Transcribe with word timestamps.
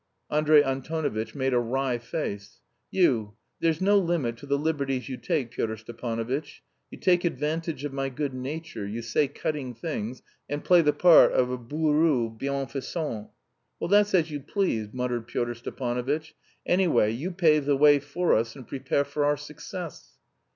Andrey 0.31 0.63
Antonovitch 0.63 1.35
made 1.35 1.53
a 1.53 1.59
wry 1.59 1.99
face. 1.99 2.59
"You... 2.89 3.35
there's 3.59 3.81
no 3.81 3.99
limit 3.99 4.35
to 4.37 4.47
the 4.47 4.57
liberties 4.57 5.07
you 5.09 5.15
take, 5.15 5.51
Pyotr 5.51 5.77
Stepanovitch. 5.77 6.63
You 6.89 6.97
take 6.97 7.23
advantage 7.23 7.85
of 7.85 7.93
my 7.93 8.09
good 8.09 8.33
nature, 8.33 8.83
you 8.87 9.03
say 9.03 9.27
cutting 9.27 9.75
things, 9.75 10.23
and 10.49 10.63
play 10.63 10.81
the 10.81 10.91
part 10.91 11.33
of 11.33 11.51
a 11.51 11.57
bourru 11.59 12.35
bienfaisant...." 12.35 13.29
"Well, 13.79 13.87
that's 13.89 14.15
as 14.15 14.31
you 14.31 14.39
please," 14.39 14.87
muttered 14.91 15.27
Pyotr 15.27 15.53
Stepanovitch; 15.53 16.33
"anyway 16.65 17.11
you 17.11 17.29
pave 17.29 17.65
the 17.65 17.77
way 17.77 17.99
for 17.99 18.33
us 18.35 18.55
and 18.55 18.67
prepare 18.67 19.03
for 19.03 19.23
our 19.23 19.37
success." 19.37 20.17